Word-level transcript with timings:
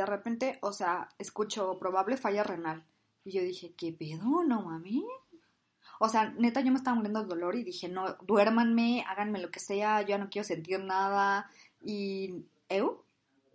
De 0.00 0.06
repente, 0.06 0.58
o 0.62 0.72
sea, 0.72 1.10
escucho 1.18 1.78
probable 1.78 2.16
falla 2.16 2.42
renal. 2.42 2.86
Y 3.22 3.32
yo 3.32 3.42
dije, 3.42 3.74
¿qué 3.76 3.92
pedo? 3.92 4.42
No 4.42 4.62
mami. 4.62 5.04
O 5.98 6.08
sea, 6.08 6.32
neta, 6.38 6.62
yo 6.62 6.72
me 6.72 6.78
estaba 6.78 6.94
muriendo 6.94 7.20
de 7.20 7.28
dolor 7.28 7.54
y 7.54 7.64
dije, 7.64 7.86
no, 7.86 8.14
duérmanme, 8.22 9.04
háganme 9.06 9.42
lo 9.42 9.50
que 9.50 9.60
sea, 9.60 10.00
yo 10.00 10.08
ya 10.08 10.18
no 10.18 10.30
quiero 10.30 10.48
sentir 10.48 10.80
nada. 10.80 11.50
Y, 11.82 12.46
¿eu? 12.70 13.04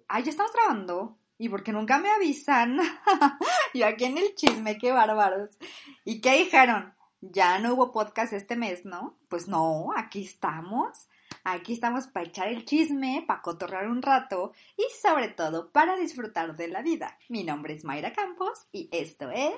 Ay, 0.07 0.21
ya 0.25 0.29
estamos 0.29 0.53
grabando. 0.53 1.17
Y 1.39 1.49
porque 1.49 1.71
nunca 1.71 1.97
me 1.97 2.11
avisan. 2.11 2.79
y 3.73 3.81
aquí 3.81 4.05
en 4.05 4.19
el 4.19 4.35
chisme, 4.35 4.77
qué 4.77 4.91
bárbaros. 4.91 5.57
¿Y 6.03 6.21
qué 6.21 6.37
dijeron? 6.37 6.93
Ya 7.21 7.57
no 7.57 7.73
hubo 7.73 7.91
podcast 7.91 8.33
este 8.33 8.55
mes, 8.55 8.85
¿no? 8.85 9.17
Pues 9.29 9.47
no, 9.47 9.87
aquí 9.97 10.23
estamos. 10.23 11.07
Aquí 11.47 11.73
estamos 11.73 12.07
para 12.07 12.25
echar 12.25 12.47
el 12.47 12.65
chisme, 12.65 13.23
para 13.27 13.43
cotorrear 13.43 13.87
un 13.87 14.01
rato 14.01 14.51
y 14.75 14.87
sobre 14.99 15.27
todo 15.27 15.69
para 15.69 15.95
disfrutar 15.95 16.55
de 16.55 16.67
la 16.67 16.81
vida. 16.81 17.19
Mi 17.29 17.43
nombre 17.43 17.75
es 17.75 17.83
Mayra 17.83 18.13
Campos 18.13 18.65
y 18.71 18.89
esto 18.91 19.29
es... 19.29 19.53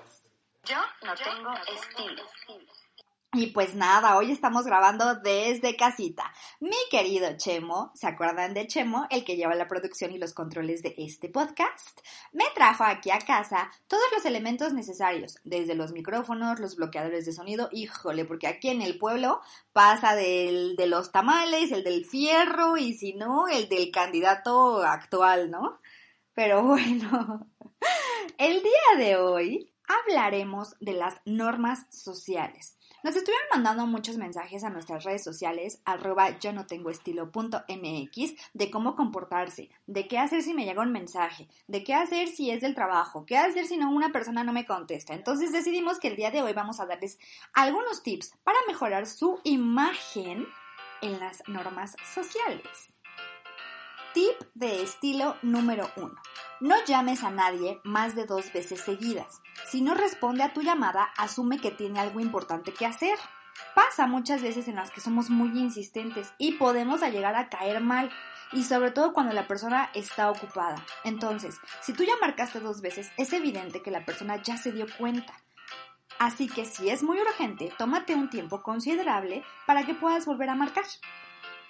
Yo 0.66 0.76
no 1.05 1.16
tengo 1.16 1.54
estilo. 1.73 2.23
Y 3.38 3.52
pues 3.52 3.76
nada, 3.76 4.18
hoy 4.18 4.32
estamos 4.32 4.66
grabando 4.66 5.14
desde 5.14 5.76
casita. 5.76 6.23
Mi 6.59 6.76
querido 6.90 7.38
Chemo, 7.38 7.91
¿se 7.94 8.08
acuerdan 8.08 8.55
de 8.55 8.66
Chemo, 8.66 9.05
el 9.12 9.23
que 9.23 9.36
lleva 9.36 9.54
la 9.54 9.68
producción 9.68 10.12
y 10.12 10.18
los 10.18 10.34
controles 10.34 10.82
de 10.82 10.96
este 10.98 11.30
podcast? 11.30 12.00
Me 12.32 12.46
trajo 12.55 12.84
aquí 12.84 13.12
a 13.12 13.20
casa 13.20 13.70
todos 13.86 14.02
los 14.16 14.26
elementos 14.26 14.73
necesarios, 14.73 15.38
desde 15.44 15.76
los 15.76 15.91
micrófonos, 15.91 16.60
los 16.60 16.77
bloqueadores 16.77 17.27
de 17.27 17.32
sonido, 17.32 17.70
híjole, 17.72 18.26
porque 18.26 18.48
aquí 18.48 18.70
en 18.70 18.82
el 18.82 18.98
pueblo 18.98 19.40
pasa 19.72 20.16
del, 20.16 20.76
de 20.76 20.88
los 20.88 21.12
tamales, 21.12 21.72
el 21.72 21.84
del 21.84 22.05
fierro 22.05 22.76
y 22.76 22.94
si 22.94 23.13
no, 23.13 23.48
el 23.48 23.70
del 23.70 23.91
candidato 23.91 24.82
actual, 24.82 25.52
¿no? 25.52 25.80
Pero 26.34 26.63
bueno, 26.63 27.48
el 28.40 28.63
día 28.63 28.98
de 28.98 29.18
hoy 29.18 29.72
hablaremos 29.88 30.76
de 30.80 30.93
las 30.93 31.21
normas 31.26 31.85
sociales. 31.91 32.77
Nos 33.03 33.15
estuvieron 33.15 33.48
mandando 33.53 33.85
muchos 33.85 34.17
mensajes 34.17 34.63
a 34.63 34.71
nuestras 34.71 35.03
redes 35.03 35.23
sociales, 35.23 35.81
arroba 35.85 36.40
yo 36.40 36.51
no 36.51 36.65
tengo 36.65 36.90
estilo.mx, 36.90 38.34
de 38.53 38.71
cómo 38.71 38.95
comportarse, 38.95 39.70
de 39.85 40.07
qué 40.07 40.17
hacer 40.17 40.41
si 40.41 40.55
me 40.55 40.65
llega 40.65 40.81
un 40.81 40.91
mensaje, 40.91 41.48
de 41.68 41.84
qué 41.84 41.93
hacer 41.93 42.27
si 42.27 42.49
es 42.49 42.62
del 42.62 42.73
trabajo, 42.73 43.25
qué 43.25 43.37
hacer 43.37 43.68
si 43.68 43.77
no 43.77 43.91
una 43.91 44.12
persona 44.12 44.43
no 44.43 44.51
me 44.51 44.65
contesta. 44.65 45.13
Entonces 45.13 45.51
decidimos 45.51 45.99
que 45.99 46.07
el 46.07 46.15
día 46.15 46.31
de 46.31 46.41
hoy 46.41 46.53
vamos 46.53 46.79
a 46.79 46.87
darles 46.87 47.20
algunos 47.53 48.01
tips 48.01 48.34
para 48.43 48.57
mejorar 48.68 49.05
su 49.05 49.40
imagen 49.43 50.48
en 51.01 51.20
las 51.20 51.43
normas 51.48 51.95
sociales. 52.13 52.96
Tip 54.18 54.48
de 54.55 54.82
estilo 54.82 55.37
número 55.43 55.91
1. 55.96 56.12
No 56.62 56.76
llames 56.87 57.23
a 57.23 57.29
nadie 57.29 57.79
más 57.84 58.15
de 58.15 58.26
dos 58.26 58.51
veces 58.51 58.82
seguidas. 58.82 59.43
Si 59.68 59.84
no 59.84 59.93
responde 59.93 60.41
a 60.41 60.54
tu 60.54 60.63
llamada, 60.63 61.12
asume 61.18 61.59
que 61.59 61.70
tiene 61.70 61.99
algo 61.99 62.20
importante 62.20 62.74
que 62.74 62.87
hacer. 62.87 63.15
Pasa 63.76 64.07
muchas 64.07 64.41
veces 64.41 64.68
en 64.68 64.78
las 64.78 64.90
que 64.90 65.01
somos 65.01 65.29
muy 65.29 65.50
insistentes 65.59 66.34
y 66.40 66.53
podemos 66.53 67.01
llegar 67.01 67.35
a 67.35 67.47
caer 67.50 67.79
mal, 67.79 68.09
y 68.53 68.63
sobre 68.63 68.90
todo 68.90 69.13
cuando 69.13 69.35
la 69.35 69.47
persona 69.47 69.91
está 69.94 70.31
ocupada. 70.31 70.84
Entonces, 71.03 71.59
si 71.84 71.94
tú 71.94 72.03
ya 72.03 72.13
marcaste 72.19 72.59
dos 72.59 72.81
veces, 72.81 73.12
es 73.18 73.31
evidente 73.34 73.84
que 73.84 73.91
la 73.91 74.03
persona 74.03 74.41
ya 74.41 74.57
se 74.57 74.72
dio 74.72 74.88
cuenta. 74.97 75.34
Así 76.18 76.47
que 76.47 76.66
si 76.66 76.90
es 76.90 77.03
muy 77.03 77.19
urgente, 77.22 77.72
tómate 77.78 78.16
un 78.16 78.31
tiempo 78.31 78.63
considerable 78.63 79.44
para 79.68 79.85
que 79.85 79.94
puedas 79.94 80.25
volver 80.25 80.50
a 80.50 80.56
marcar. 80.56 80.85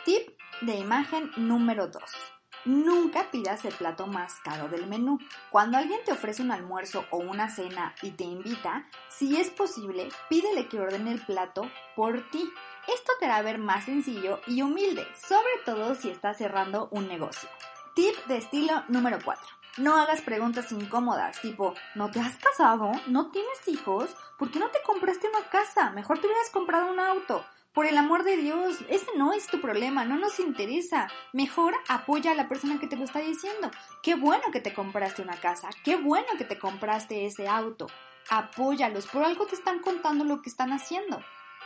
Tip 0.06 0.30
de 0.62 0.76
imagen 0.76 1.30
número 1.36 1.88
2. 1.88 2.37
Nunca 2.66 3.32
pidas 3.32 3.64
el 3.66 3.74
plato 3.74 4.08
más 4.08 4.36
caro 4.44 4.68
del 4.68 4.88
menú. 4.88 5.20
Cuando 5.50 5.78
alguien 5.78 6.00
te 6.06 6.12
ofrece 6.12 6.42
un 6.42 6.52
almuerzo 6.52 7.06
o 7.12 7.18
una 7.18 7.50
cena 7.50 7.96
y 8.02 8.12
te 8.12 8.24
invita, 8.24 8.88
si 9.10 9.38
es 9.40 9.50
posible, 9.50 10.10
pídele 10.30 10.68
que 10.68 10.80
ordene 10.80 11.12
el 11.12 11.26
plato 11.26 11.70
por 11.96 12.30
ti. 12.30 12.52
Esto 12.94 13.14
te 13.20 13.26
hará 13.26 13.42
ver 13.42 13.58
más 13.58 13.86
sencillo 13.86 14.42
y 14.48 14.62
humilde, 14.62 15.08
sobre 15.28 15.64
todo 15.66 15.96
si 15.96 16.10
estás 16.10 16.38
cerrando 16.38 16.88
un 16.92 17.08
negocio. 17.08 17.50
Tip 17.96 18.16
de 18.28 18.38
estilo 18.38 18.84
número 18.88 19.20
4. 19.24 19.44
No 19.78 19.96
hagas 19.96 20.22
preguntas 20.22 20.72
incómodas, 20.72 21.40
tipo, 21.40 21.76
¿no 21.94 22.10
te 22.10 22.20
has 22.20 22.36
casado? 22.38 22.92
¿No 23.06 23.30
tienes 23.30 23.68
hijos? 23.68 24.10
¿Por 24.38 24.50
qué 24.50 24.58
no 24.58 24.70
te 24.70 24.82
compraste 24.82 25.30
una 25.30 25.48
casa? 25.50 25.92
Mejor 25.92 26.20
te 26.20 26.26
hubieras 26.26 26.50
comprado 26.50 26.92
un 26.92 27.00
auto. 27.00 27.46
Por 27.78 27.86
el 27.86 28.00
amor 28.00 28.24
de 28.24 28.38
Dios, 28.38 28.80
ese 28.90 29.06
no 29.18 29.34
es 29.34 29.46
tu 29.46 29.62
problema, 29.62 30.04
no 30.04 30.18
nos 30.18 30.40
interesa. 30.40 31.10
Mejor 31.32 31.76
apoya 31.88 32.32
a 32.32 32.34
la 32.34 32.50
persona 32.50 32.80
que 32.80 32.88
te 32.88 32.96
lo 32.96 33.04
está 33.04 33.20
diciendo. 33.20 33.70
Qué 34.02 34.16
bueno 34.16 34.42
que 34.52 34.60
te 34.60 34.74
compraste 34.74 35.22
una 35.22 35.40
casa, 35.40 35.70
qué 35.84 35.96
bueno 35.96 36.26
que 36.40 36.44
te 36.44 36.58
compraste 36.58 37.28
ese 37.28 37.48
auto. 37.48 37.86
Apóyalos, 38.32 39.06
por 39.06 39.24
algo 39.24 39.46
te 39.46 39.54
están 39.54 39.78
contando 39.78 40.26
lo 40.26 40.42
que 40.42 40.50
están 40.50 40.74
haciendo. 40.74 41.22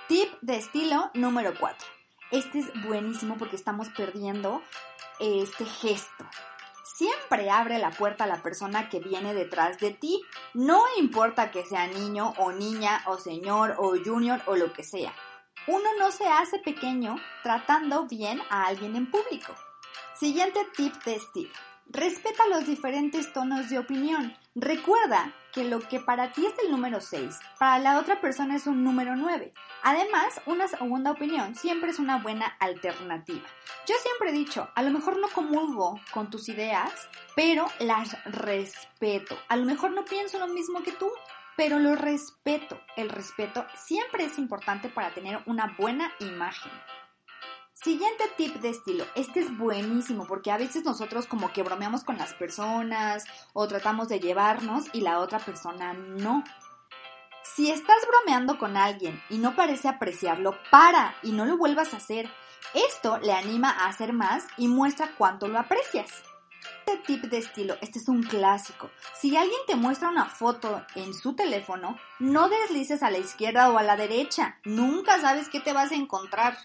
Tip 0.10 0.28
de 0.42 0.58
estilo 0.58 1.12
número 1.14 1.54
4. 1.58 1.88
Este 2.32 2.60
es 2.60 2.84
buenísimo 2.86 3.38
porque 3.38 3.56
estamos 3.56 3.88
perdiendo 3.88 4.62
este 5.22 5.64
gesto. 5.64 6.26
Siempre 6.84 7.50
abre 7.50 7.80
la 7.80 7.92
puerta 7.92 8.26
a 8.26 8.28
la 8.28 8.44
persona 8.44 8.90
que 8.90 9.00
viene 9.00 9.34
detrás 9.34 9.80
de 9.80 9.92
ti. 9.92 10.22
No 10.54 10.84
importa 11.00 11.52
que 11.52 11.64
sea 11.64 11.88
niño 11.88 12.34
o 12.38 12.52
niña 12.52 13.02
o 13.06 13.18
señor 13.18 13.78
o 13.80 13.96
junior 14.04 14.42
o 14.46 14.58
lo 14.58 14.74
que 14.74 14.84
sea. 14.84 15.14
Uno 15.68 15.90
no 16.00 16.12
se 16.12 16.28
hace 16.28 16.58
pequeño 16.58 17.18
tratando 17.44 18.08
bien 18.08 18.42
a 18.50 18.66
alguien 18.66 18.96
en 18.96 19.12
público. 19.12 19.54
Siguiente 20.20 20.60
tip 20.76 20.94
de 21.04 21.16
estilo. 21.18 21.54
Respeta 21.88 22.48
los 22.48 22.66
diferentes 22.66 23.32
tonos 23.32 23.70
de 23.70 23.78
opinión. 23.78 24.36
Recuerda 24.56 25.32
que 25.54 25.64
lo 25.64 25.80
que 25.80 26.00
para 26.00 26.32
ti 26.32 26.46
es 26.46 26.54
el 26.64 26.72
número 26.72 27.00
6, 27.00 27.38
para 27.60 27.80
la 27.80 28.00
otra 28.00 28.20
persona 28.22 28.56
es 28.56 28.66
un 28.66 28.84
número 28.84 29.16
9. 29.16 29.54
Además, 29.84 30.42
una 30.46 30.68
segunda 30.68 31.12
opinión 31.12 31.54
siempre 31.56 31.92
es 31.92 32.00
una 32.00 32.18
buena 32.18 32.46
alternativa. 32.60 33.48
Yo 33.86 33.96
siempre 34.02 34.30
he 34.30 34.34
dicho, 34.34 34.70
a 34.74 34.82
lo 34.82 34.92
mejor 34.92 35.18
no 35.18 35.28
comulgo 35.30 36.00
con 36.12 36.30
tus 36.30 36.50
ideas, 36.50 36.92
pero 37.36 37.68
las 37.80 38.18
respeto. 38.26 39.38
A 39.48 39.58
lo 39.58 39.66
mejor 39.66 39.92
no 39.92 40.06
pienso 40.06 40.40
lo 40.40 40.48
mismo 40.48 40.82
que 40.82 40.92
tú, 40.94 41.12
pero 41.62 41.78
lo 41.78 41.94
respeto. 41.94 42.82
El 42.98 43.08
respeto 43.10 43.68
siempre 43.76 44.24
es 44.24 44.40
importante 44.40 44.90
para 44.90 45.14
tener 45.14 45.44
una 45.46 45.76
buena 45.78 46.12
imagen. 46.20 46.72
Siguiente 47.72 48.24
tip 48.36 48.56
de 48.56 48.70
estilo. 48.70 49.06
Este 49.14 49.42
es 49.42 49.56
buenísimo 49.56 50.26
porque 50.26 50.50
a 50.50 50.58
veces 50.58 50.84
nosotros 50.84 51.28
como 51.28 51.54
que 51.54 51.62
bromeamos 51.62 52.04
con 52.04 52.18
las 52.18 52.34
personas 52.34 53.26
o 53.54 53.68
tratamos 53.68 54.08
de 54.08 54.20
llevarnos 54.20 54.86
y 54.92 55.02
la 55.02 55.20
otra 55.20 55.38
persona 55.38 55.94
no. 55.94 56.44
Si 57.44 57.70
estás 57.70 58.08
bromeando 58.08 58.58
con 58.58 58.76
alguien 58.76 59.22
y 59.30 59.38
no 59.38 59.56
parece 59.56 59.88
apreciarlo, 59.88 60.58
para 60.72 61.14
y 61.22 61.32
no 61.32 61.46
lo 61.46 61.58
vuelvas 61.58 61.94
a 61.94 61.98
hacer. 61.98 62.28
Esto 62.74 63.20
le 63.20 63.34
anima 63.34 63.70
a 63.70 63.88
hacer 63.88 64.14
más 64.14 64.48
y 64.58 64.68
muestra 64.68 65.12
cuánto 65.16 65.48
lo 65.48 65.60
aprecias. 65.60 66.24
Este 66.92 67.04
tip 67.06 67.24
de 67.32 67.38
estilo, 67.38 67.78
este 67.82 68.00
es 68.00 68.10
un 68.10 68.22
clásico. 68.22 68.90
Si 69.14 69.38
alguien 69.38 69.60
te 69.66 69.76
muestra 69.76 70.10
una 70.10 70.26
foto 70.26 70.86
en 70.96 71.14
su 71.14 71.36
teléfono, 71.36 71.98
no 72.20 72.50
deslices 72.50 73.02
a 73.02 73.10
la 73.10 73.18
izquierda 73.18 73.70
o 73.70 73.78
a 73.78 73.84
la 73.84 73.96
derecha. 73.96 74.58
Nunca 74.66 75.20
sabes 75.22 75.48
qué 75.48 75.62
te 75.62 75.72
vas 75.72 75.92
a 75.92 75.96
encontrar. 75.96 76.58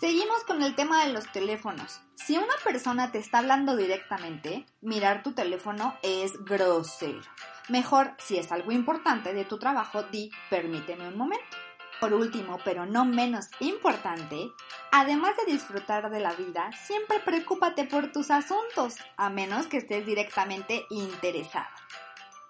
Seguimos 0.00 0.42
con 0.44 0.62
el 0.62 0.74
tema 0.74 1.04
de 1.04 1.12
los 1.12 1.30
teléfonos. 1.30 2.00
Si 2.16 2.36
una 2.36 2.54
persona 2.64 3.12
te 3.12 3.18
está 3.18 3.38
hablando 3.38 3.76
directamente, 3.76 4.66
mirar 4.80 5.22
tu 5.22 5.32
teléfono 5.32 5.96
es 6.02 6.32
grosero. 6.44 7.22
Mejor, 7.68 8.14
si 8.18 8.38
es 8.38 8.50
algo 8.50 8.72
importante 8.72 9.32
de 9.32 9.44
tu 9.44 9.58
trabajo, 9.58 10.02
di 10.02 10.32
permíteme 10.50 11.06
un 11.06 11.16
momento. 11.16 11.56
Por 12.00 12.12
último, 12.14 12.58
pero 12.64 12.84
no 12.84 13.04
menos 13.04 13.46
importante, 13.60 14.50
además 14.96 15.34
de 15.36 15.52
disfrutar 15.52 16.08
de 16.08 16.20
la 16.20 16.34
vida, 16.34 16.70
siempre 16.86 17.18
preocúpate 17.18 17.82
por 17.82 18.12
tus 18.12 18.30
asuntos, 18.30 18.94
a 19.16 19.28
menos 19.28 19.66
que 19.66 19.78
estés 19.78 20.06
directamente 20.06 20.86
interesado. 20.88 21.66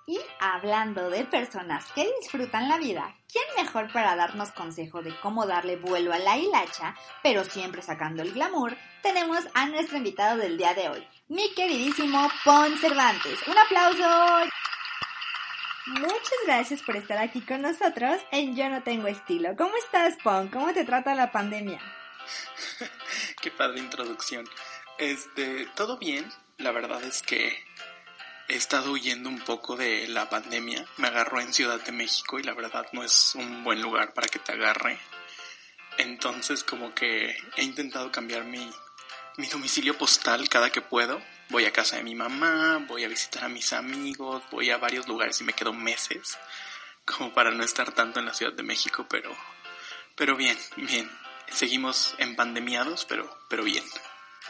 Y 0.07 0.21
hablando 0.41 1.09
de 1.09 1.25
personas 1.25 1.91
que 1.93 2.07
disfrutan 2.21 2.69
la 2.69 2.77
vida, 2.77 3.17
¿quién 3.33 3.45
mejor 3.57 3.91
para 3.91 4.15
darnos 4.15 4.53
consejo 4.53 5.01
de 5.01 5.19
cómo 5.23 5.47
darle 5.47 5.77
vuelo 5.77 6.13
a 6.13 6.19
la 6.19 6.37
hilacha, 6.37 6.95
pero 7.23 7.45
siempre 7.45 7.81
sacando 7.81 8.23
el 8.23 8.35
glamour? 8.35 8.77
Tenemos 9.03 9.43
a 9.55 9.65
nuestro 9.65 9.97
invitado 9.97 10.37
del 10.37 10.59
día 10.59 10.75
de 10.75 10.91
hoy, 10.91 11.09
mi 11.29 11.49
queridísimo 11.55 12.29
Pon 12.45 12.77
Cervantes. 12.77 13.39
¡Un 13.49 13.57
aplauso! 13.57 14.51
Muchas 15.87 16.39
gracias 16.45 16.83
por 16.83 16.97
estar 16.97 17.17
aquí 17.17 17.41
con 17.41 17.63
nosotros 17.63 18.19
en 18.33 18.55
Yo 18.55 18.69
No 18.69 18.83
Tengo 18.83 19.09
Estilo. 19.09 19.57
¿Cómo 19.57 19.75
estás, 19.79 20.17
Pon? 20.23 20.49
¿Cómo 20.49 20.75
te 20.75 20.85
trata 20.85 21.15
la 21.15 21.33
pandemia? 21.33 21.81
Qué 23.45 23.51
padre 23.51 23.79
introducción. 23.79 24.49
Este, 24.97 25.69
todo 25.77 25.99
bien. 25.99 26.33
La 26.57 26.73
verdad 26.73 27.05
es 27.05 27.21
que 27.21 27.63
he 28.49 28.55
estado 28.57 28.93
huyendo 28.93 29.29
un 29.29 29.39
poco 29.39 29.77
de 29.77 30.09
la 30.09 30.31
pandemia. 30.31 30.87
Me 30.97 31.09
agarró 31.09 31.43
en 31.43 31.53
Ciudad 31.53 31.79
de 31.79 31.93
México 31.93 32.39
y 32.39 32.43
la 32.43 32.55
verdad 32.55 32.87
no 32.93 33.05
es 33.05 33.35
un 33.35 33.63
buen 33.63 33.83
lugar 33.83 34.15
para 34.15 34.29
que 34.29 34.39
te 34.39 34.53
agarre. 34.53 34.99
Entonces 35.99 36.65
como 36.65 36.95
que 36.95 37.37
he 37.59 37.63
intentado 37.63 38.11
cambiar 38.11 38.45
mi, 38.45 38.67
mi 39.37 39.47
domicilio 39.49 39.99
postal 39.99 40.49
cada 40.49 40.71
que 40.71 40.81
puedo. 40.81 41.21
Voy 41.51 41.67
a 41.67 41.73
casa 41.75 41.97
de 41.97 42.03
mi 42.03 42.15
mamá, 42.15 42.83
voy 42.89 43.05
a 43.05 43.09
visitar 43.09 43.45
a 43.45 43.51
mis 43.51 43.75
amigos, 43.75 44.43
voy 44.51 44.71
a 44.71 44.79
varios 44.79 45.07
lugares 45.07 45.39
y 45.43 45.45
me 45.45 45.53
quedo 45.53 45.75
meses, 45.75 46.39
como 47.05 47.35
para 47.35 47.51
no 47.51 47.63
estar 47.63 47.93
tanto 47.93 48.21
en 48.21 48.25
la 48.25 48.33
Ciudad 48.33 48.55
de 48.55 48.63
México, 48.63 49.07
pero, 49.07 49.37
pero 50.17 50.35
bien, 50.35 50.57
bien. 50.77 51.11
Seguimos 51.51 52.15
empandemiados, 52.19 53.05
pero, 53.05 53.29
pero 53.49 53.65
bien. 53.65 53.85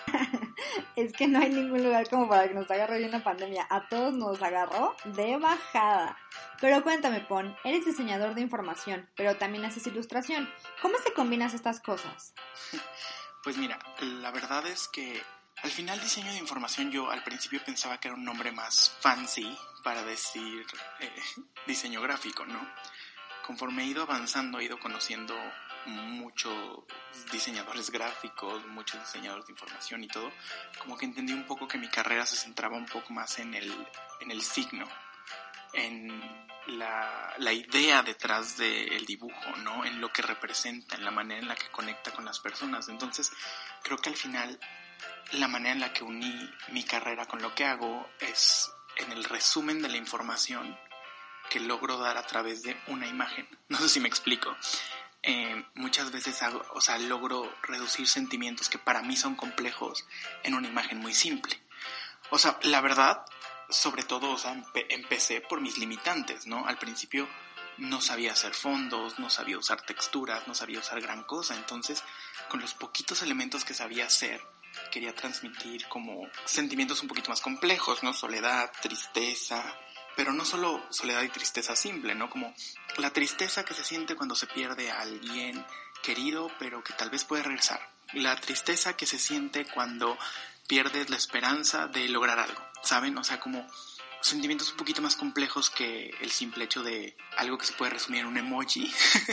es 0.96 1.12
que 1.12 1.26
no 1.26 1.40
hay 1.40 1.50
ningún 1.50 1.82
lugar 1.82 2.08
como 2.08 2.28
para 2.28 2.48
que 2.48 2.54
nos 2.54 2.70
agarre 2.70 3.04
una 3.04 3.22
pandemia. 3.22 3.66
A 3.70 3.88
todos 3.88 4.14
nos 4.14 4.40
agarró 4.42 4.96
de 5.04 5.36
bajada. 5.36 6.16
Pero 6.60 6.82
cuéntame, 6.82 7.20
Pon, 7.20 7.56
eres 7.64 7.84
diseñador 7.84 8.34
de 8.34 8.40
información, 8.40 9.08
pero 9.16 9.36
también 9.36 9.64
haces 9.64 9.86
ilustración. 9.86 10.50
¿Cómo 10.80 10.96
se 10.98 11.12
combinas 11.12 11.54
estas 11.54 11.80
cosas? 11.80 12.34
Pues 13.42 13.58
mira, 13.58 13.78
la 14.00 14.30
verdad 14.30 14.66
es 14.66 14.88
que 14.88 15.22
al 15.62 15.70
final 15.70 16.00
diseño 16.00 16.32
de 16.32 16.38
información 16.38 16.90
yo 16.90 17.10
al 17.10 17.22
principio 17.22 17.62
pensaba 17.62 18.00
que 18.00 18.08
era 18.08 18.16
un 18.16 18.24
nombre 18.24 18.52
más 18.52 18.96
fancy 19.00 19.54
para 19.82 20.02
decir 20.02 20.64
eh, 21.00 21.12
diseño 21.66 22.00
gráfico, 22.00 22.46
¿no? 22.46 22.58
Conforme 23.46 23.82
he 23.82 23.86
ido 23.88 24.04
avanzando, 24.04 24.60
he 24.60 24.64
ido 24.64 24.78
conociendo 24.78 25.34
muchos 25.86 26.84
diseñadores 27.30 27.90
gráficos, 27.90 28.66
muchos 28.66 29.00
diseñadores 29.00 29.46
de 29.46 29.52
información 29.52 30.04
y 30.04 30.08
todo, 30.08 30.32
como 30.78 30.96
que 30.96 31.06
entendí 31.06 31.32
un 31.32 31.46
poco 31.46 31.68
que 31.68 31.78
mi 31.78 31.88
carrera 31.88 32.26
se 32.26 32.36
centraba 32.36 32.76
un 32.76 32.86
poco 32.86 33.12
más 33.12 33.38
en 33.38 33.54
el, 33.54 33.72
en 34.20 34.30
el 34.30 34.42
signo, 34.42 34.86
en 35.72 36.46
la, 36.66 37.34
la 37.38 37.52
idea 37.52 38.02
detrás 38.02 38.56
del 38.56 39.04
dibujo, 39.04 39.50
¿no? 39.62 39.84
En 39.84 40.00
lo 40.00 40.12
que 40.12 40.22
representa, 40.22 40.96
en 40.96 41.04
la 41.04 41.10
manera 41.10 41.40
en 41.40 41.48
la 41.48 41.56
que 41.56 41.68
conecta 41.68 42.10
con 42.12 42.24
las 42.24 42.40
personas. 42.40 42.88
Entonces, 42.88 43.30
creo 43.82 43.98
que 43.98 44.08
al 44.08 44.16
final 44.16 44.58
la 45.32 45.48
manera 45.48 45.72
en 45.72 45.80
la 45.80 45.92
que 45.92 46.04
uní 46.04 46.50
mi 46.68 46.84
carrera 46.84 47.26
con 47.26 47.42
lo 47.42 47.54
que 47.54 47.64
hago 47.64 48.08
es 48.20 48.70
en 48.96 49.12
el 49.12 49.24
resumen 49.24 49.82
de 49.82 49.88
la 49.88 49.96
información 49.96 50.78
que 51.50 51.60
logro 51.60 51.98
dar 51.98 52.16
a 52.16 52.26
través 52.26 52.62
de 52.62 52.76
una 52.86 53.06
imagen. 53.06 53.46
No 53.68 53.78
sé 53.78 53.88
si 53.88 54.00
me 54.00 54.08
explico. 54.08 54.56
Eh, 55.26 55.64
muchas 55.74 56.12
veces 56.12 56.42
hago, 56.42 56.62
o 56.74 56.82
sea, 56.82 56.98
logro 56.98 57.50
reducir 57.62 58.06
sentimientos 58.06 58.68
que 58.68 58.78
para 58.78 59.00
mí 59.00 59.16
son 59.16 59.36
complejos 59.36 60.04
en 60.42 60.52
una 60.52 60.68
imagen 60.68 60.98
muy 60.98 61.14
simple. 61.14 61.58
O 62.28 62.38
sea, 62.38 62.58
la 62.62 62.82
verdad, 62.82 63.24
sobre 63.70 64.02
todo, 64.02 64.32
o 64.32 64.38
sea, 64.38 64.54
empecé 64.90 65.40
por 65.40 65.62
mis 65.62 65.78
limitantes, 65.78 66.46
¿no? 66.46 66.66
Al 66.66 66.76
principio 66.76 67.26
no 67.78 68.02
sabía 68.02 68.32
hacer 68.32 68.52
fondos, 68.54 69.18
no 69.18 69.30
sabía 69.30 69.58
usar 69.58 69.80
texturas, 69.82 70.46
no 70.46 70.54
sabía 70.54 70.78
usar 70.78 71.00
gran 71.00 71.24
cosa, 71.24 71.54
entonces 71.54 72.02
con 72.50 72.60
los 72.60 72.74
poquitos 72.74 73.22
elementos 73.22 73.64
que 73.64 73.72
sabía 73.72 74.06
hacer, 74.06 74.42
quería 74.90 75.14
transmitir 75.14 75.88
como 75.88 76.28
sentimientos 76.44 77.00
un 77.02 77.08
poquito 77.08 77.30
más 77.30 77.40
complejos, 77.40 78.02
¿no? 78.02 78.12
Soledad, 78.12 78.70
tristeza, 78.82 79.64
pero 80.16 80.32
no 80.32 80.44
solo 80.44 80.82
soledad 80.90 81.22
y 81.22 81.28
tristeza 81.28 81.76
simple, 81.76 82.14
¿no? 82.14 82.30
Como 82.30 82.54
la 82.98 83.10
tristeza 83.10 83.64
que 83.64 83.74
se 83.74 83.84
siente 83.84 84.16
cuando 84.16 84.34
se 84.34 84.46
pierde 84.46 84.90
a 84.90 85.00
alguien 85.00 85.64
querido, 86.02 86.50
pero 86.58 86.82
que 86.82 86.92
tal 86.92 87.10
vez 87.10 87.24
puede 87.24 87.42
regresar. 87.42 87.80
La 88.12 88.36
tristeza 88.36 88.96
que 88.96 89.06
se 89.06 89.18
siente 89.18 89.64
cuando 89.66 90.18
pierdes 90.66 91.10
la 91.10 91.16
esperanza 91.16 91.88
de 91.88 92.08
lograr 92.08 92.38
algo, 92.38 92.60
¿saben? 92.82 93.16
O 93.18 93.24
sea, 93.24 93.40
como 93.40 93.66
sentimientos 94.24 94.70
un 94.70 94.78
poquito 94.78 95.02
más 95.02 95.16
complejos 95.16 95.68
que 95.68 96.14
el 96.20 96.30
simple 96.30 96.64
hecho 96.64 96.82
de 96.82 97.16
algo 97.36 97.58
que 97.58 97.66
se 97.66 97.74
puede 97.74 97.92
resumir 97.92 98.20
en 98.20 98.26
un 98.26 98.38
emoji, 98.38 98.90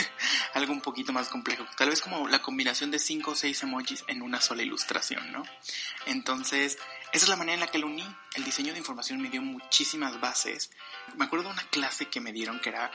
algo 0.54 0.72
un 0.72 0.82
poquito 0.82 1.12
más 1.12 1.28
complejo, 1.28 1.64
tal 1.76 1.88
vez 1.88 2.02
como 2.02 2.28
la 2.28 2.42
combinación 2.42 2.90
de 2.90 2.98
cinco 2.98 3.30
o 3.30 3.34
seis 3.34 3.62
emojis 3.62 4.04
en 4.08 4.20
una 4.20 4.40
sola 4.40 4.62
ilustración, 4.62 5.32
¿no? 5.32 5.44
Entonces, 6.06 6.78
esa 7.12 7.24
es 7.24 7.28
la 7.28 7.36
manera 7.36 7.54
en 7.54 7.60
la 7.60 7.68
que 7.68 7.78
lo 7.78 7.86
uní. 7.86 8.06
El 8.34 8.44
diseño 8.44 8.72
de 8.72 8.78
información 8.78 9.20
me 9.20 9.30
dio 9.30 9.40
muchísimas 9.40 10.20
bases. 10.20 10.70
Me 11.16 11.24
acuerdo 11.24 11.46
de 11.46 11.52
una 11.52 11.64
clase 11.64 12.06
que 12.06 12.20
me 12.20 12.32
dieron 12.32 12.60
que 12.60 12.68
era 12.70 12.90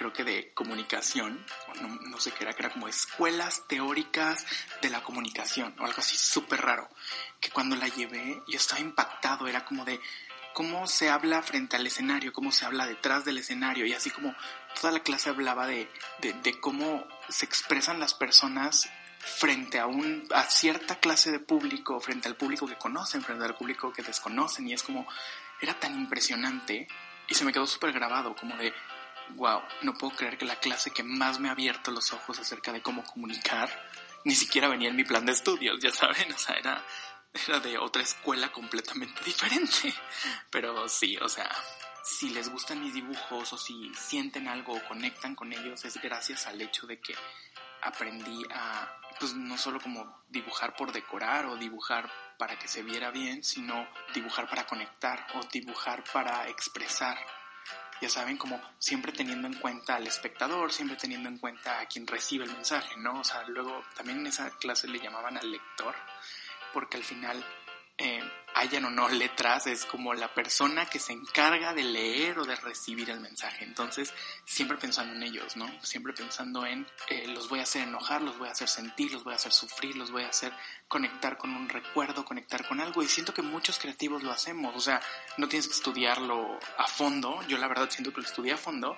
creo 0.00 0.14
que 0.14 0.24
de 0.24 0.50
comunicación, 0.54 1.44
no, 1.82 1.88
no, 1.88 2.18
sé 2.18 2.32
qué 2.32 2.44
era, 2.44 2.54
que 2.54 2.62
era 2.62 2.72
como 2.72 2.88
escuelas 2.88 3.66
teóricas 3.68 4.46
de 4.80 4.88
la 4.88 5.02
comunicación 5.02 5.74
o 5.78 5.84
algo 5.84 5.98
así 5.98 6.16
súper 6.16 6.62
raro, 6.62 6.88
que 7.38 7.50
cuando 7.50 7.76
la 7.76 7.86
llevé 7.86 8.42
yo 8.48 8.56
estaba 8.56 8.80
impactado, 8.80 9.46
era 9.46 9.66
como 9.66 9.84
de, 9.84 10.00
cómo 10.52 10.86
se 10.86 11.08
habla 11.08 11.42
frente 11.42 11.76
al 11.76 11.86
escenario, 11.86 12.32
cómo 12.32 12.52
se 12.52 12.64
habla 12.64 12.86
detrás 12.86 13.24
del 13.24 13.38
escenario 13.38 13.86
y 13.86 13.92
así 13.92 14.10
como 14.10 14.34
toda 14.80 14.92
la 14.92 15.00
clase 15.00 15.30
hablaba 15.30 15.66
de, 15.66 15.88
de, 16.20 16.60
cómo 16.60 17.06
se 17.28 17.44
expresan 17.44 18.00
las 18.00 18.14
personas 18.14 18.88
frente 19.18 19.78
a, 19.78 19.86
un, 19.86 20.26
a 20.34 20.44
cierta 20.44 20.98
clase 20.98 21.30
de 21.30 21.40
público, 21.40 22.00
frente 22.00 22.28
al 22.28 22.36
público 22.36 22.66
que 22.66 22.76
conocen, 22.76 23.22
frente 23.22 23.44
al 23.44 23.54
público 23.54 23.92
que 23.92 24.02
desconocen 24.02 24.68
y 24.68 24.72
es 24.72 24.82
como, 24.82 25.06
era 25.60 25.74
tan 25.74 25.94
impresionante 25.94 26.88
y 27.28 27.34
se 27.34 27.44
me 27.44 27.52
quedó 27.52 27.66
súper 27.66 27.92
grabado 27.92 28.34
como 28.34 28.56
de, 28.56 28.72
wow, 29.36 29.60
no 29.82 29.94
puedo 29.94 30.16
creer 30.16 30.38
que 30.38 30.46
la 30.46 30.56
clase 30.56 30.90
que 30.90 31.02
más 31.02 31.38
me 31.38 31.48
ha 31.48 31.52
abierto 31.52 31.90
los 31.90 32.12
ojos 32.12 32.38
acerca 32.38 32.72
de 32.72 32.82
cómo 32.82 33.04
comunicar 33.04 33.70
ni 34.24 34.34
siquiera 34.34 34.68
venía 34.68 34.88
en 34.88 34.96
mi 34.96 35.04
plan 35.04 35.24
de 35.24 35.32
estudios, 35.32 35.78
ya 35.80 35.90
saben, 35.90 36.32
o 36.32 36.38
sea, 36.38 36.56
era 36.56 36.84
era 37.32 37.60
de 37.60 37.78
otra 37.78 38.02
escuela 38.02 38.50
completamente 38.52 39.20
diferente. 39.24 39.94
Pero 40.50 40.88
sí, 40.88 41.16
o 41.18 41.28
sea, 41.28 41.50
si 42.02 42.30
les 42.30 42.48
gustan 42.48 42.82
mis 42.82 42.94
dibujos 42.94 43.52
o 43.52 43.58
si 43.58 43.92
sienten 43.94 44.48
algo 44.48 44.74
o 44.74 44.84
conectan 44.84 45.34
con 45.34 45.52
ellos, 45.52 45.84
es 45.84 46.00
gracias 46.00 46.46
al 46.46 46.60
hecho 46.60 46.86
de 46.86 47.00
que 47.00 47.14
aprendí 47.82 48.42
a, 48.52 48.96
pues 49.18 49.34
no 49.34 49.56
solo 49.56 49.80
como 49.80 50.22
dibujar 50.28 50.76
por 50.76 50.92
decorar 50.92 51.46
o 51.46 51.56
dibujar 51.56 52.10
para 52.38 52.58
que 52.58 52.68
se 52.68 52.82
viera 52.82 53.10
bien, 53.10 53.42
sino 53.44 53.88
dibujar 54.14 54.48
para 54.48 54.66
conectar 54.66 55.26
o 55.34 55.40
dibujar 55.52 56.04
para 56.12 56.48
expresar. 56.48 57.18
Ya 58.02 58.08
saben, 58.08 58.38
como 58.38 58.58
siempre 58.78 59.12
teniendo 59.12 59.46
en 59.46 59.54
cuenta 59.54 59.96
al 59.96 60.06
espectador, 60.06 60.72
siempre 60.72 60.96
teniendo 60.96 61.28
en 61.28 61.36
cuenta 61.36 61.80
a 61.80 61.86
quien 61.86 62.06
recibe 62.06 62.46
el 62.46 62.52
mensaje, 62.52 62.96
¿no? 62.96 63.20
O 63.20 63.24
sea, 63.24 63.42
luego 63.46 63.84
también 63.94 64.20
en 64.20 64.28
esa 64.28 64.50
clase 64.56 64.88
le 64.88 65.00
llamaban 65.00 65.36
al 65.36 65.50
lector 65.50 65.94
porque 66.72 66.96
al 66.96 67.04
final 67.04 67.44
eh, 67.98 68.22
hayan 68.54 68.86
o 68.86 68.90
no 68.90 69.08
letras, 69.08 69.66
es 69.66 69.84
como 69.84 70.14
la 70.14 70.32
persona 70.32 70.86
que 70.86 70.98
se 70.98 71.12
encarga 71.12 71.74
de 71.74 71.84
leer 71.84 72.38
o 72.38 72.44
de 72.44 72.56
recibir 72.56 73.10
el 73.10 73.20
mensaje. 73.20 73.64
Entonces, 73.64 74.12
siempre 74.44 74.78
pensando 74.78 75.14
en 75.14 75.22
ellos, 75.22 75.56
¿no? 75.56 75.68
Siempre 75.82 76.12
pensando 76.12 76.64
en 76.64 76.86
eh, 77.08 77.28
los 77.28 77.48
voy 77.48 77.60
a 77.60 77.64
hacer 77.64 77.82
enojar, 77.82 78.22
los 78.22 78.38
voy 78.38 78.48
a 78.48 78.52
hacer 78.52 78.68
sentir, 78.68 79.12
los 79.12 79.22
voy 79.22 79.34
a 79.34 79.36
hacer 79.36 79.52
sufrir, 79.52 79.96
los 79.96 80.10
voy 80.10 80.24
a 80.24 80.28
hacer 80.28 80.52
conectar 80.88 81.36
con 81.36 81.54
un 81.54 81.68
recuerdo, 81.68 82.24
conectar 82.24 82.66
con 82.66 82.80
algo. 82.80 83.02
Y 83.02 83.08
siento 83.08 83.34
que 83.34 83.42
muchos 83.42 83.78
creativos 83.78 84.22
lo 84.22 84.32
hacemos, 84.32 84.74
o 84.74 84.80
sea, 84.80 85.00
no 85.36 85.48
tienes 85.48 85.68
que 85.68 85.74
estudiarlo 85.74 86.58
a 86.78 86.86
fondo. 86.86 87.40
Yo 87.48 87.58
la 87.58 87.68
verdad 87.68 87.90
siento 87.90 88.12
que 88.12 88.22
lo 88.22 88.26
estudié 88.26 88.54
a 88.54 88.56
fondo 88.56 88.96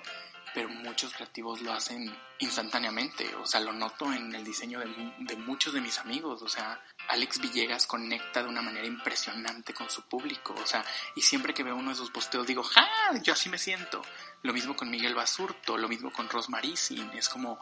pero 0.53 0.69
muchos 0.69 1.13
creativos 1.13 1.61
lo 1.61 1.73
hacen 1.73 2.13
instantáneamente, 2.39 3.33
o 3.35 3.45
sea, 3.45 3.59
lo 3.59 3.73
noto 3.73 4.11
en 4.13 4.33
el 4.35 4.43
diseño 4.43 4.79
de, 4.79 5.35
muchos 5.37 5.73
de 5.73 5.81
mis 5.81 5.97
amigos, 5.97 6.41
o 6.41 6.47
sea, 6.47 6.79
Alex 7.09 7.39
Villegas 7.39 7.85
conecta 7.85 8.41
de 8.41 8.49
una 8.49 8.61
manera 8.61 8.85
impresionante 8.85 9.73
con 9.73 9.89
su 9.89 10.03
público, 10.03 10.55
o 10.61 10.65
sea, 10.65 10.83
y 11.15 11.21
siempre 11.21 11.53
que 11.53 11.63
veo 11.63 11.75
uno 11.75 11.89
de 11.89 11.95
sus 11.95 12.11
posteos 12.11 12.47
digo, 12.47 12.63
¡ja! 12.63 12.87
Yo 13.21 13.33
así 13.33 13.49
me 13.49 13.57
siento. 13.57 14.01
Lo 14.41 14.53
mismo 14.53 14.75
con 14.75 14.89
Miguel 14.89 15.15
Basurto, 15.15 15.77
lo 15.77 15.87
mismo 15.87 16.11
con 16.11 16.29
Rosmarín, 16.29 16.73
es 17.13 17.29
como 17.29 17.59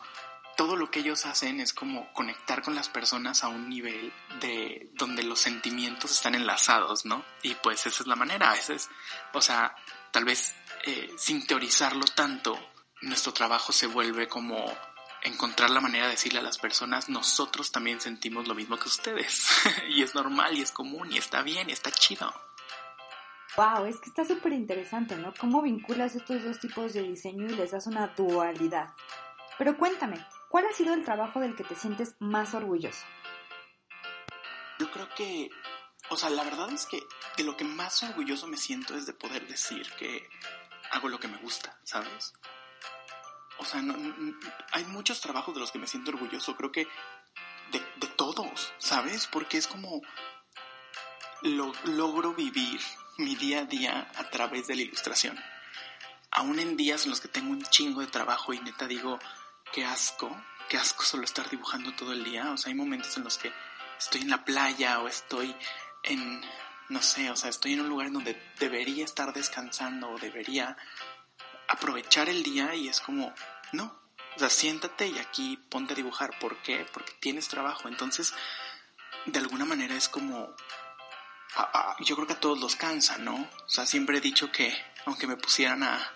todo 0.57 0.75
lo 0.75 0.91
que 0.91 0.99
ellos 0.99 1.25
hacen 1.25 1.59
es 1.59 1.73
como 1.73 2.11
conectar 2.13 2.61
con 2.61 2.75
las 2.75 2.89
personas 2.89 3.43
a 3.43 3.47
un 3.47 3.69
nivel 3.69 4.13
de 4.39 4.91
donde 4.93 5.23
los 5.23 5.39
sentimientos 5.39 6.11
están 6.11 6.35
enlazados, 6.35 7.05
¿no? 7.05 7.25
Y 7.41 7.55
pues 7.55 7.85
esa 7.85 8.03
es 8.03 8.07
la 8.07 8.15
manera, 8.15 8.51
a 8.51 8.53
veces, 8.53 8.89
o 9.33 9.41
sea, 9.41 9.75
tal 10.11 10.25
vez 10.25 10.53
eh, 10.85 11.11
sin 11.17 11.45
teorizarlo 11.47 12.05
tanto, 12.05 12.59
nuestro 13.01 13.33
trabajo 13.33 13.71
se 13.71 13.87
vuelve 13.87 14.27
como 14.27 14.71
encontrar 15.23 15.69
la 15.69 15.81
manera 15.81 16.05
de 16.05 16.11
decirle 16.11 16.39
a 16.39 16.43
las 16.43 16.57
personas, 16.57 17.09
nosotros 17.09 17.71
también 17.71 18.01
sentimos 18.01 18.47
lo 18.47 18.55
mismo 18.55 18.77
que 18.77 18.87
ustedes. 18.87 19.47
y 19.89 20.03
es 20.03 20.15
normal 20.15 20.57
y 20.57 20.61
es 20.61 20.71
común 20.71 21.11
y 21.11 21.17
está 21.17 21.41
bien 21.41 21.69
y 21.69 21.73
está 21.73 21.91
chido. 21.91 22.33
Wow, 23.57 23.85
es 23.85 23.97
que 23.99 24.09
está 24.09 24.23
súper 24.23 24.53
interesante, 24.53 25.15
¿no? 25.17 25.33
¿Cómo 25.37 25.61
vinculas 25.61 26.15
estos 26.15 26.43
dos 26.43 26.59
tipos 26.59 26.93
de 26.93 27.01
diseño 27.03 27.45
y 27.45 27.55
les 27.55 27.71
das 27.71 27.85
una 27.85 28.07
dualidad? 28.07 28.93
Pero 29.57 29.77
cuéntame, 29.77 30.25
¿cuál 30.49 30.65
ha 30.67 30.73
sido 30.73 30.93
el 30.93 31.03
trabajo 31.03 31.41
del 31.41 31.55
que 31.55 31.65
te 31.65 31.75
sientes 31.75 32.15
más 32.19 32.53
orgulloso? 32.53 33.05
Yo 34.79 34.89
creo 34.89 35.09
que, 35.15 35.49
o 36.09 36.15
sea, 36.15 36.29
la 36.29 36.43
verdad 36.43 36.71
es 36.71 36.85
que 36.85 37.03
de 37.35 37.43
lo 37.43 37.57
que 37.57 37.65
más 37.65 38.01
orgulloso 38.03 38.47
me 38.47 38.57
siento 38.57 38.95
es 38.95 39.05
de 39.05 39.13
poder 39.13 39.45
decir 39.47 39.85
que 39.99 40.27
hago 40.91 41.09
lo 41.09 41.19
que 41.19 41.27
me 41.27 41.37
gusta, 41.37 41.77
¿sabes? 41.83 42.33
O 43.61 43.65
sea, 43.65 43.81
no, 43.83 43.95
hay 44.71 44.85
muchos 44.85 45.21
trabajos 45.21 45.53
de 45.53 45.59
los 45.59 45.71
que 45.71 45.77
me 45.77 45.85
siento 45.85 46.09
orgulloso, 46.09 46.55
creo 46.55 46.71
que 46.71 46.87
de, 47.71 47.79
todos, 48.17 48.73
¿sabes? 48.79 49.27
Porque 49.27 49.57
es 49.57 49.67
como 49.67 50.01
lo, 51.43 51.71
logro 51.85 52.33
vivir 52.33 52.81
mi 53.17 53.35
día 53.35 53.59
a 53.61 53.65
día 53.65 54.11
a 54.15 54.29
través 54.29 54.67
de 54.67 54.75
la 54.75 54.81
ilustración. 54.81 55.39
Aún 56.31 56.59
en 56.59 56.75
días 56.75 57.03
en 57.03 57.11
los 57.11 57.21
que 57.21 57.27
tengo 57.27 57.51
un 57.51 57.61
chingo 57.63 58.01
de 58.01 58.07
trabajo 58.07 58.53
y 58.53 58.59
neta 58.59 58.87
digo, 58.87 59.19
qué 59.71 59.85
asco, 59.85 60.35
qué 60.67 60.77
asco 60.77 61.03
solo 61.03 61.23
estar 61.23 61.49
dibujando 61.49 61.93
todo 61.93 62.13
el 62.13 62.23
día. 62.23 62.51
O 62.51 62.57
sea, 62.57 62.69
hay 62.69 62.75
momentos 62.75 63.15
en 63.17 63.23
los 63.23 63.37
que 63.37 63.51
estoy 63.99 64.21
en 64.21 64.29
la 64.29 64.43
playa 64.43 64.99
o 64.99 65.07
estoy 65.07 65.55
en, 66.03 66.41
no 66.89 67.01
sé, 67.01 67.29
o 67.29 67.35
sea, 67.35 67.49
estoy 67.49 67.73
en 67.73 67.81
un 67.81 67.89
lugar 67.89 68.11
donde 68.11 68.41
debería 68.59 69.05
estar 69.05 69.33
descansando 69.33 70.09
o 70.09 70.17
debería 70.17 70.77
aprovechar 71.71 72.29
el 72.29 72.43
día 72.43 72.75
y 72.75 72.87
es 72.87 72.99
como, 72.99 73.33
no, 73.71 74.01
o 74.35 74.39
sea, 74.39 74.49
siéntate 74.49 75.07
y 75.07 75.19
aquí 75.19 75.57
ponte 75.69 75.93
a 75.93 75.95
dibujar. 75.95 76.37
¿Por 76.39 76.57
qué? 76.61 76.85
Porque 76.93 77.13
tienes 77.19 77.47
trabajo. 77.47 77.87
Entonces, 77.87 78.33
de 79.25 79.39
alguna 79.39 79.65
manera 79.65 79.95
es 79.95 80.09
como, 80.09 80.55
yo 81.99 82.15
creo 82.15 82.27
que 82.27 82.33
a 82.33 82.39
todos 82.39 82.59
los 82.59 82.75
cansa, 82.75 83.17
¿no? 83.17 83.35
O 83.35 83.69
sea, 83.69 83.85
siempre 83.85 84.17
he 84.17 84.21
dicho 84.21 84.51
que 84.51 84.73
aunque 85.05 85.27
me 85.27 85.37
pusieran 85.37 85.83
a, 85.83 86.11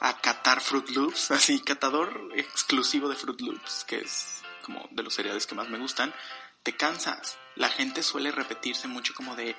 a 0.00 0.20
catar 0.20 0.60
Fruit 0.60 0.88
Loops, 0.90 1.30
así, 1.30 1.60
catador 1.60 2.30
exclusivo 2.34 3.08
de 3.08 3.16
Fruit 3.16 3.40
Loops, 3.40 3.84
que 3.84 3.98
es 4.00 4.42
como 4.62 4.88
de 4.90 5.02
los 5.02 5.14
cereales 5.14 5.46
que 5.46 5.54
más 5.54 5.68
me 5.68 5.78
gustan, 5.78 6.14
te 6.62 6.76
cansas. 6.76 7.38
La 7.56 7.68
gente 7.68 8.02
suele 8.02 8.30
repetirse 8.30 8.88
mucho 8.88 9.14
como 9.14 9.34
de, 9.34 9.56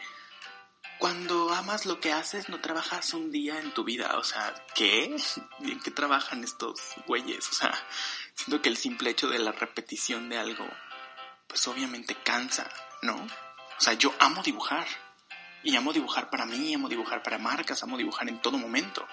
cuando 1.02 1.52
amas 1.52 1.88
lo 1.88 2.00
que 2.00 2.14
haces, 2.14 2.48
no 2.48 2.62
trabajas 2.62 3.16
un 3.16 3.32
día 3.32 3.60
en 3.60 3.74
tu 3.74 3.84
vida. 3.84 4.20
O 4.20 4.24
sea, 4.24 4.54
¿qué? 4.76 5.16
¿En 5.64 5.80
qué 5.80 5.90
trabajan 5.90 6.44
estos 6.44 6.80
güeyes? 7.08 7.50
O 7.50 7.54
sea, 7.54 7.74
siento 8.36 8.62
que 8.62 8.70
el 8.70 8.78
simple 8.78 9.10
hecho 9.10 9.28
de 9.28 9.40
la 9.40 9.52
repetición 9.52 10.30
de 10.30 10.38
algo, 10.38 10.64
pues 11.48 11.68
obviamente 11.68 12.14
cansa, 12.14 12.70
¿no? 13.02 13.16
O 13.16 13.82
sea, 13.82 13.94
yo 13.94 14.14
amo 14.20 14.44
dibujar. 14.44 14.86
Y 15.64 15.76
amo 15.76 15.92
dibujar 15.92 16.30
para 16.30 16.46
mí, 16.46 16.76
amo 16.76 16.88
dibujar 16.88 17.24
para 17.24 17.40
marcas, 17.40 17.82
amo 17.82 17.98
dibujar 17.98 18.30
en 18.30 18.40
todo 18.40 18.60
momento. 18.60 19.08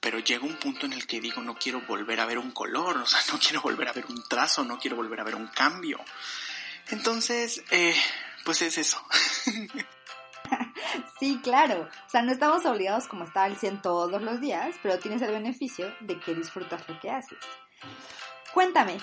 Pero 0.00 0.18
llega 0.18 0.44
un 0.44 0.56
punto 0.56 0.84
en 0.84 0.92
el 0.92 1.06
que 1.06 1.22
digo, 1.22 1.40
no 1.40 1.54
quiero 1.54 1.80
volver 1.80 2.20
a 2.20 2.26
ver 2.26 2.38
un 2.38 2.50
color, 2.50 2.98
o 2.98 3.06
sea, 3.06 3.20
no 3.32 3.38
quiero 3.38 3.62
volver 3.62 3.88
a 3.88 3.94
ver 3.94 4.04
un 4.04 4.22
trazo, 4.28 4.62
no 4.62 4.78
quiero 4.78 4.96
volver 4.96 5.20
a 5.20 5.24
ver 5.24 5.36
un 5.36 5.48
cambio. 5.48 6.04
Entonces, 6.88 7.62
eh, 7.70 7.96
pues 8.44 8.60
es 8.60 8.76
eso. 8.76 9.02
Sí, 11.18 11.40
claro. 11.42 11.88
O 12.06 12.10
sea, 12.10 12.22
no 12.22 12.32
estamos 12.32 12.64
obligados 12.66 13.08
como 13.08 13.24
estar 13.24 13.44
al 13.44 13.56
100 13.56 13.82
todos 13.82 14.22
los 14.22 14.40
días, 14.40 14.76
pero 14.82 14.98
tienes 14.98 15.22
el 15.22 15.32
beneficio 15.32 15.94
de 16.00 16.18
que 16.18 16.34
disfrutas 16.34 16.88
lo 16.88 16.98
que 17.00 17.10
haces. 17.10 17.38
Cuéntame, 18.52 18.98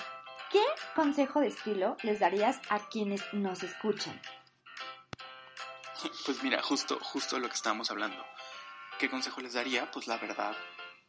¿qué 0.50 0.62
consejo 0.94 1.40
de 1.40 1.48
estilo 1.48 1.96
les 2.02 2.20
darías 2.20 2.60
a 2.68 2.78
quienes 2.88 3.22
nos 3.32 3.62
escuchan? 3.62 4.20
Pues 6.24 6.42
mira, 6.42 6.62
justo, 6.62 6.98
justo 7.00 7.38
lo 7.38 7.48
que 7.48 7.54
estábamos 7.54 7.90
hablando. 7.90 8.24
¿Qué 8.98 9.10
consejo 9.10 9.40
les 9.40 9.54
daría? 9.54 9.90
Pues 9.90 10.06
la 10.06 10.18
verdad, 10.18 10.56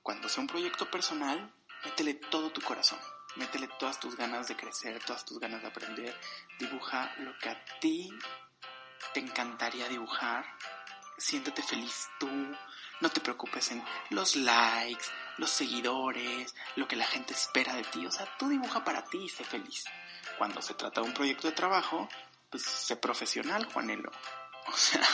cuando 0.01 0.29
sea 0.29 0.41
un 0.41 0.47
proyecto 0.47 0.89
personal, 0.89 1.53
métele 1.83 2.15
todo 2.15 2.51
tu 2.51 2.61
corazón. 2.61 2.99
Métele 3.35 3.67
todas 3.79 3.99
tus 3.99 4.15
ganas 4.15 4.47
de 4.47 4.55
crecer, 4.55 4.99
todas 5.05 5.23
tus 5.25 5.39
ganas 5.39 5.61
de 5.61 5.67
aprender. 5.67 6.15
Dibuja 6.59 7.13
lo 7.19 7.37
que 7.37 7.49
a 7.49 7.65
ti 7.79 8.09
te 9.13 9.19
encantaría 9.19 9.87
dibujar 9.87 10.45
siéntete 11.17 11.63
feliz 11.63 12.07
tú, 12.19 12.29
no 13.01 13.09
te 13.09 13.19
preocupes 13.19 13.71
en 13.71 13.83
los 14.11 14.35
likes, 14.35 15.05
los 15.37 15.49
seguidores, 15.49 16.55
lo 16.75 16.87
que 16.87 16.95
la 16.95 17.05
gente 17.05 17.33
espera 17.33 17.73
de 17.73 17.83
ti, 17.83 18.05
o 18.05 18.11
sea, 18.11 18.27
tú 18.37 18.49
dibuja 18.49 18.83
para 18.83 19.03
ti 19.05 19.25
y 19.25 19.29
sé 19.29 19.43
feliz. 19.43 19.85
Cuando 20.37 20.61
se 20.61 20.75
trata 20.75 21.01
de 21.01 21.07
un 21.07 21.13
proyecto 21.13 21.47
de 21.47 21.53
trabajo, 21.53 22.07
pues 22.49 22.63
sé 22.63 22.95
profesional, 22.95 23.65
Juanelo. 23.65 24.11
O 24.67 24.77
sea, 24.77 25.07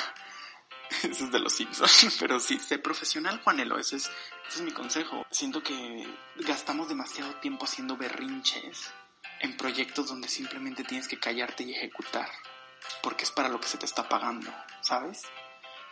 eso 1.04 1.26
es 1.26 1.32
de 1.32 1.40
los 1.40 1.54
Simpsons, 1.54 2.18
pero 2.20 2.40
sí, 2.40 2.60
sé 2.60 2.80
profesional, 2.80 3.42
Juanelo, 3.44 3.80
ese 3.80 3.98
es, 3.98 4.12
ese 4.48 4.60
es 4.60 4.62
mi 4.62 4.72
consejo. 4.72 5.26
Siento 5.32 5.64
que 5.64 6.08
gastamos 6.38 6.90
demasiado 6.90 7.34
tiempo 7.36 7.66
haciendo 7.66 7.98
berrinches 7.98 8.92
en 9.40 9.56
proyectos 9.58 10.08
donde 10.08 10.28
simplemente 10.28 10.84
tienes 10.84 11.08
que 11.08 11.20
callarte 11.20 11.64
y 11.64 11.74
ejecutar, 11.74 12.30
porque 13.02 13.24
es 13.24 13.32
para 13.32 13.50
lo 13.50 13.60
que 13.60 13.68
se 13.68 13.78
te 13.78 13.86
está 13.86 14.08
pagando, 14.08 14.52
¿sabes? 14.82 15.24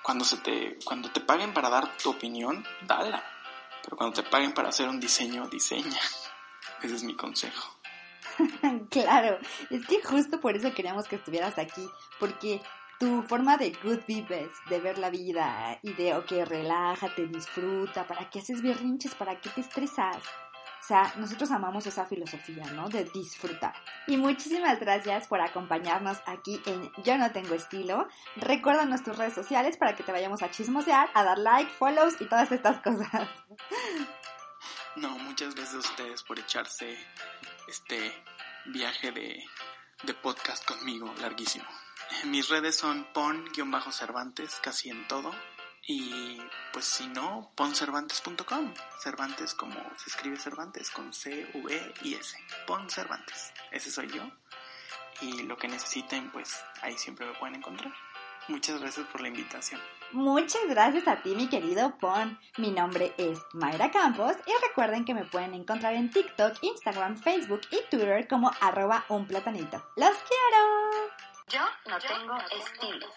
cuando 0.01 0.25
se 0.25 0.37
te 0.37 0.77
cuando 0.83 1.11
te 1.11 1.21
paguen 1.21 1.53
para 1.53 1.69
dar 1.69 1.97
tu 1.97 2.09
opinión, 2.09 2.65
dala. 2.81 3.23
Pero 3.83 3.97
cuando 3.97 4.21
te 4.21 4.29
paguen 4.29 4.53
para 4.53 4.69
hacer 4.69 4.87
un 4.87 4.99
diseño, 4.99 5.47
diseña. 5.47 5.99
Ese 6.81 6.95
es 6.95 7.03
mi 7.03 7.15
consejo. 7.15 7.75
claro, 8.89 9.39
es 9.69 9.85
que 9.87 10.01
justo 10.03 10.39
por 10.39 10.55
eso 10.55 10.73
queríamos 10.73 11.07
que 11.07 11.15
estuvieras 11.15 11.57
aquí, 11.57 11.87
porque 12.19 12.61
tu 12.99 13.23
forma 13.23 13.57
de 13.57 13.71
good 13.83 13.99
vibes, 14.07 14.51
de 14.69 14.79
ver 14.79 14.97
la 14.97 15.09
vida 15.09 15.79
y 15.81 15.93
de, 15.93 16.15
ok, 16.15 16.31
relájate, 16.45 17.27
disfruta, 17.27 18.07
¿para 18.07 18.29
qué 18.29 18.39
haces 18.39 18.61
berrinches? 18.61 19.15
¿Para 19.15 19.39
qué 19.39 19.49
te 19.49 19.61
estresas? 19.61 20.23
O 20.81 20.83
sea, 20.83 21.13
nosotros 21.17 21.51
amamos 21.51 21.85
esa 21.85 22.05
filosofía, 22.05 22.65
¿no? 22.71 22.89
De 22.89 23.03
disfrutar. 23.05 23.75
Y 24.07 24.17
muchísimas 24.17 24.79
gracias 24.79 25.27
por 25.27 25.39
acompañarnos 25.39 26.17
aquí 26.25 26.59
en 26.65 26.91
Yo 27.03 27.17
no 27.17 27.31
tengo 27.31 27.53
estilo. 27.53 28.07
Recuérdanos 28.35 29.03
tus 29.03 29.15
redes 29.15 29.33
sociales 29.33 29.77
para 29.77 29.95
que 29.95 30.03
te 30.03 30.11
vayamos 30.11 30.41
a 30.41 30.49
chismosear, 30.49 31.09
a 31.13 31.23
dar 31.23 31.37
like, 31.37 31.71
follows 31.71 32.19
y 32.19 32.25
todas 32.25 32.51
estas 32.51 32.81
cosas. 32.81 33.29
No, 34.95 35.09
muchas 35.19 35.55
gracias 35.55 35.75
a 35.75 35.89
ustedes 35.89 36.23
por 36.23 36.37
echarse 36.37 36.97
este 37.69 38.11
viaje 38.65 39.11
de, 39.11 39.41
de 40.03 40.13
podcast 40.15 40.65
conmigo 40.65 41.13
larguísimo. 41.21 41.65
Mis 42.25 42.49
redes 42.49 42.75
son 42.75 43.05
pon-cervantes 43.13 44.59
casi 44.61 44.89
en 44.89 45.07
todo. 45.07 45.31
Y 45.87 46.39
pues 46.73 46.85
si 46.85 47.07
no, 47.07 47.51
poncervantes.com. 47.55 48.73
Cervantes 48.99 49.53
como 49.53 49.75
se 49.97 50.09
escribe 50.09 50.37
Cervantes, 50.37 50.89
con 50.91 51.13
C, 51.13 51.49
V 51.55 51.93
y 52.03 52.13
S. 52.13 52.37
Pon 52.67 52.89
Cervantes. 52.89 53.51
Ese 53.71 53.91
soy 53.91 54.09
yo. 54.09 54.23
Y 55.21 55.43
lo 55.43 55.57
que 55.57 55.67
necesiten, 55.67 56.31
pues 56.31 56.63
ahí 56.81 56.97
siempre 56.97 57.25
me 57.25 57.33
pueden 57.33 57.55
encontrar. 57.55 57.93
Muchas 58.47 58.79
gracias 58.79 59.07
por 59.07 59.21
la 59.21 59.27
invitación. 59.27 59.79
Muchas 60.11 60.67
gracias 60.67 61.07
a 61.07 61.21
ti, 61.21 61.35
mi 61.35 61.47
querido 61.47 61.97
Pon. 61.97 62.39
Mi 62.57 62.71
nombre 62.71 63.13
es 63.17 63.39
Mayra 63.53 63.91
Campos 63.91 64.35
y 64.45 64.67
recuerden 64.67 65.05
que 65.05 65.13
me 65.13 65.25
pueden 65.25 65.53
encontrar 65.53 65.93
en 65.93 66.11
TikTok, 66.11 66.57
Instagram, 66.61 67.17
Facebook 67.17 67.61
y 67.71 67.81
Twitter 67.89 68.27
como 68.27 68.51
arroba 68.59 69.05
un 69.09 69.25
platanito. 69.25 69.77
¡Los 69.95 70.17
quiero! 70.17 71.11
Yo 71.47 71.61
no 71.89 71.99
tengo 71.99 72.37
estilo. 72.37 73.07